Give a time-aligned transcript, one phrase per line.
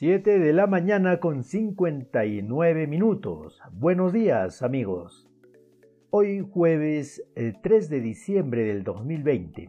[0.00, 3.60] 7 de la mañana con 59 minutos.
[3.70, 5.28] Buenos días amigos.
[6.08, 9.68] Hoy jueves el 3 de diciembre del 2020.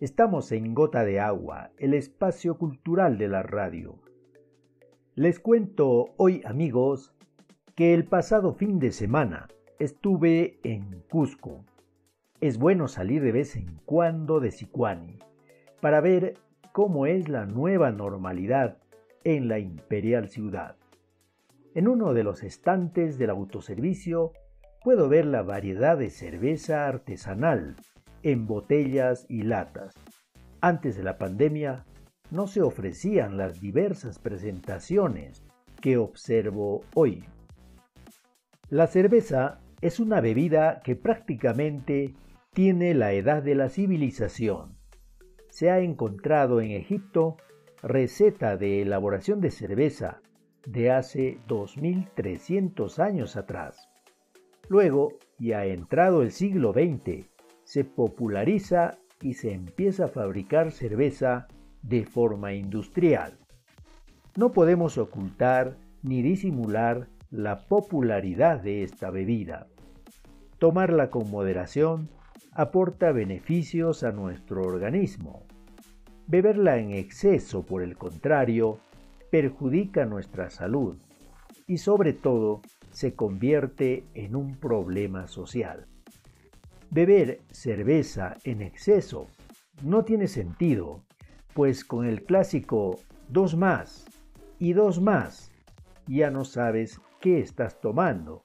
[0.00, 4.00] Estamos en Gota de Agua, el espacio cultural de la radio.
[5.14, 7.14] Les cuento hoy amigos
[7.76, 9.46] que el pasado fin de semana
[9.78, 11.64] estuve en Cusco.
[12.40, 15.20] Es bueno salir de vez en cuando de Sicuani
[15.80, 16.34] para ver
[16.72, 18.78] cómo es la nueva normalidad
[19.24, 20.76] en la imperial ciudad.
[21.74, 24.32] En uno de los estantes del autoservicio
[24.82, 27.76] puedo ver la variedad de cerveza artesanal
[28.22, 29.94] en botellas y latas.
[30.60, 31.84] Antes de la pandemia
[32.30, 35.44] no se ofrecían las diversas presentaciones
[35.80, 37.24] que observo hoy.
[38.68, 42.14] La cerveza es una bebida que prácticamente
[42.52, 44.76] tiene la edad de la civilización.
[45.48, 47.36] Se ha encontrado en Egipto
[47.82, 50.20] receta de elaboración de cerveza
[50.66, 53.88] de hace 2300 años atrás.
[54.68, 57.26] Luego, ya entrado el siglo XX,
[57.64, 61.48] se populariza y se empieza a fabricar cerveza
[61.82, 63.38] de forma industrial.
[64.36, 69.66] No podemos ocultar ni disimular la popularidad de esta bebida.
[70.58, 72.10] Tomarla con moderación
[72.52, 75.44] aporta beneficios a nuestro organismo.
[76.28, 78.80] Beberla en exceso, por el contrario,
[79.30, 80.98] perjudica nuestra salud
[81.66, 82.60] y sobre todo
[82.90, 85.86] se convierte en un problema social.
[86.90, 89.28] Beber cerveza en exceso
[89.82, 91.02] no tiene sentido,
[91.54, 92.98] pues con el clásico
[93.30, 94.04] dos más
[94.58, 95.50] y dos más
[96.06, 98.44] ya no sabes qué estás tomando.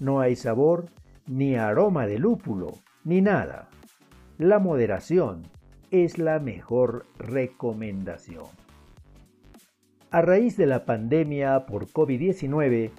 [0.00, 0.86] No hay sabor
[1.28, 3.68] ni aroma de lúpulo, ni nada.
[4.38, 5.42] La moderación
[5.90, 8.44] es la mejor recomendación.
[10.10, 12.90] A raíz de la pandemia por COVID-19,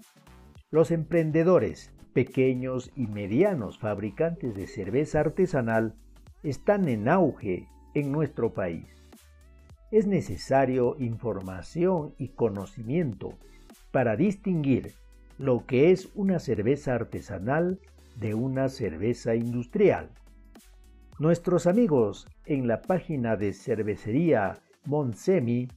[0.71, 5.95] los emprendedores, pequeños y medianos fabricantes de cerveza artesanal
[6.43, 8.85] están en auge en nuestro país.
[9.91, 13.33] Es necesario información y conocimiento
[13.91, 14.93] para distinguir
[15.37, 17.79] lo que es una cerveza artesanal
[18.17, 20.09] de una cerveza industrial.
[21.19, 25.69] Nuestros amigos en la página de cervecería Monsemi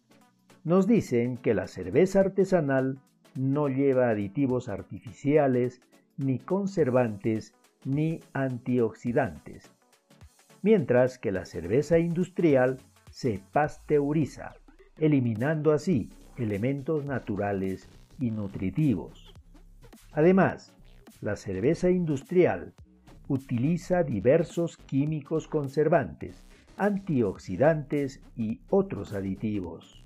[0.64, 2.98] nos dicen que la cerveza artesanal
[3.36, 5.80] no lleva aditivos artificiales,
[6.16, 7.54] ni conservantes,
[7.84, 9.70] ni antioxidantes,
[10.62, 14.54] mientras que la cerveza industrial se pasteuriza,
[14.98, 19.32] eliminando así elementos naturales y nutritivos.
[20.12, 20.74] Además,
[21.20, 22.74] la cerveza industrial
[23.28, 26.44] utiliza diversos químicos conservantes,
[26.76, 30.04] antioxidantes y otros aditivos.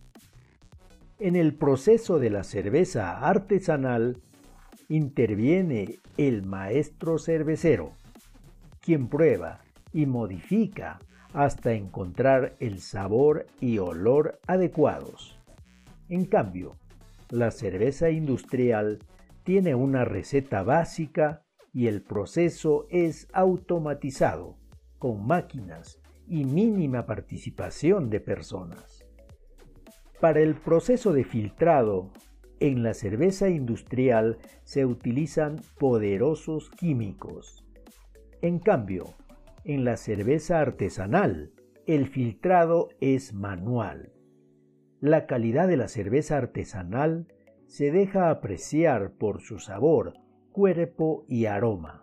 [1.19, 4.23] En el proceso de la cerveza artesanal
[4.89, 7.93] interviene el maestro cervecero,
[8.81, 9.61] quien prueba
[9.93, 11.01] y modifica
[11.33, 15.39] hasta encontrar el sabor y olor adecuados.
[16.09, 16.77] En cambio,
[17.31, 19.01] la cerveza industrial
[19.45, 21.43] tiene una receta básica
[21.73, 24.57] y el proceso es automatizado,
[24.99, 25.98] con máquinas
[26.29, 29.07] y mínima participación de personas.
[30.21, 32.11] Para el proceso de filtrado,
[32.61, 37.65] en la cerveza industrial se utilizan poderosos químicos.
[38.43, 39.15] En cambio,
[39.65, 41.53] en la cerveza artesanal,
[41.87, 44.13] el filtrado es manual.
[45.01, 47.29] La calidad de la cerveza artesanal
[47.67, 50.15] se deja apreciar por su sabor,
[50.51, 52.03] cuerpo y aroma.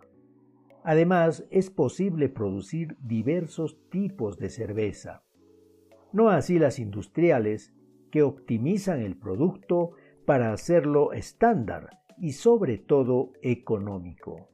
[0.88, 5.24] Además, es posible producir diversos tipos de cerveza.
[6.12, 7.74] No así las industriales,
[8.12, 9.94] que optimizan el producto
[10.26, 14.48] para hacerlo estándar y sobre todo económico.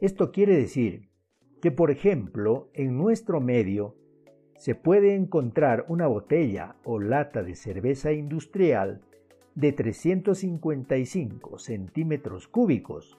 [0.00, 1.08] Esto quiere decir
[1.60, 3.96] que, por ejemplo, en nuestro medio
[4.54, 9.00] se puede encontrar una botella o lata de cerveza industrial
[9.56, 13.18] de 355 centímetros cúbicos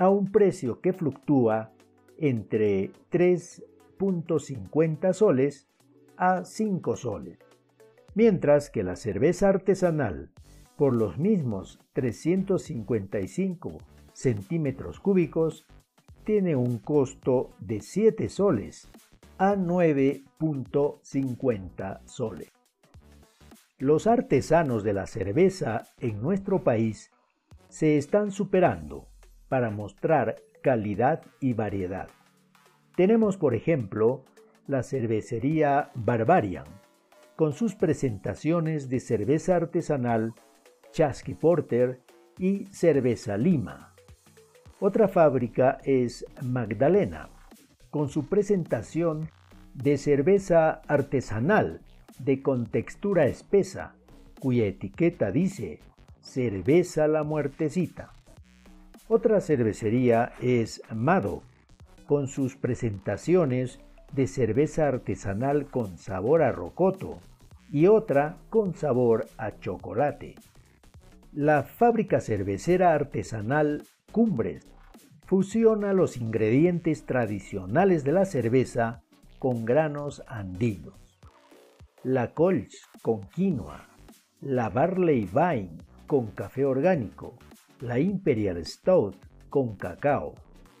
[0.00, 1.72] a un precio que fluctúa
[2.16, 5.68] entre 3.50 soles
[6.16, 7.38] a 5 soles,
[8.14, 10.30] mientras que la cerveza artesanal
[10.78, 13.76] por los mismos 355
[14.14, 15.66] centímetros cúbicos
[16.24, 18.88] tiene un costo de 7 soles
[19.36, 22.48] a 9.50 soles.
[23.76, 27.10] Los artesanos de la cerveza en nuestro país
[27.68, 29.10] se están superando
[29.50, 32.08] para mostrar calidad y variedad.
[32.96, 34.24] Tenemos, por ejemplo,
[34.68, 36.66] la cervecería Barbarian,
[37.34, 40.34] con sus presentaciones de cerveza artesanal
[40.92, 42.00] Chasqui Porter
[42.38, 43.94] y Cerveza Lima.
[44.78, 47.28] Otra fábrica es Magdalena,
[47.90, 49.30] con su presentación
[49.74, 51.80] de cerveza artesanal
[52.20, 53.96] de contextura espesa,
[54.38, 55.80] cuya etiqueta dice
[56.20, 58.12] Cerveza la Muertecita.
[59.12, 61.42] Otra cervecería es Mado,
[62.06, 63.80] con sus presentaciones
[64.12, 67.18] de cerveza artesanal con sabor a rocoto
[67.72, 70.36] y otra con sabor a chocolate.
[71.32, 74.68] La fábrica cervecera artesanal Cumbres
[75.26, 79.02] fusiona los ingredientes tradicionales de la cerveza
[79.40, 80.94] con granos andinos.
[82.04, 83.88] La Colch con quinoa,
[84.40, 87.34] la Barley Vine con café orgánico,
[87.80, 89.16] la Imperial Stout
[89.48, 90.34] con cacao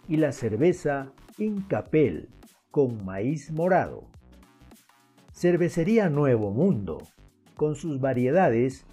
[0.08, 2.28] y la cerveza Incapel
[2.70, 4.08] con maíz morado.
[5.32, 6.98] Cervecería Nuevo Mundo,
[7.56, 8.84] con sus variedades,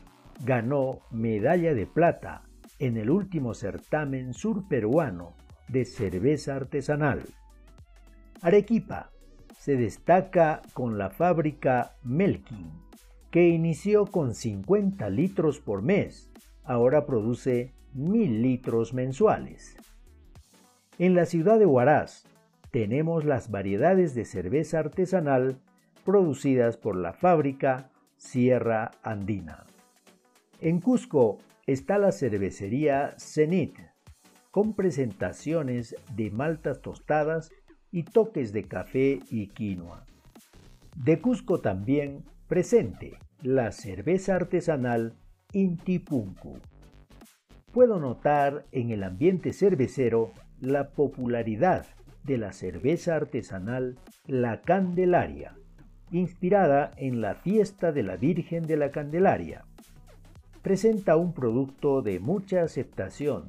[0.45, 2.43] ganó medalla de plata
[2.79, 5.35] en el último certamen surperuano
[5.67, 7.23] de cerveza artesanal.
[8.41, 9.11] Arequipa
[9.57, 12.71] se destaca con la fábrica Melkin,
[13.31, 16.31] que inició con 50 litros por mes,
[16.63, 19.77] ahora produce 1000 litros mensuales.
[20.97, 22.25] En la ciudad de Huaraz
[22.71, 25.59] tenemos las variedades de cerveza artesanal
[26.03, 29.65] producidas por la fábrica Sierra Andina.
[30.59, 33.77] En Cusco está la cervecería Zenit,
[34.51, 37.51] con presentaciones de maltas tostadas
[37.91, 40.05] y toques de café y quinoa.
[40.95, 45.15] De Cusco también presente la cerveza artesanal
[45.53, 46.57] Intipunku.
[47.77, 51.85] Puedo notar en el ambiente cervecero la popularidad
[52.23, 55.55] de la cerveza artesanal La Candelaria,
[56.09, 59.65] inspirada en la fiesta de la Virgen de la Candelaria.
[60.63, 63.43] Presenta un producto de mucha aceptación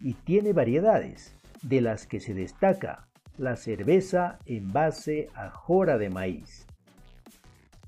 [0.00, 6.08] y tiene variedades, de las que se destaca la cerveza en base a jora de
[6.08, 6.68] maíz.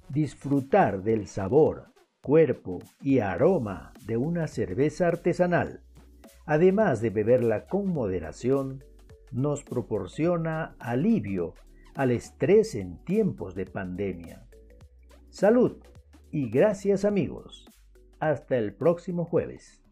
[0.09, 5.84] Disfrutar del sabor, cuerpo y aroma de una cerveza artesanal,
[6.45, 8.85] además de beberla con moderación,
[9.31, 11.55] nos proporciona alivio
[11.95, 14.47] al estrés en tiempos de pandemia.
[15.31, 15.79] Salud
[16.31, 17.69] y gracias amigos.
[18.21, 19.84] Hasta el próximo jueves.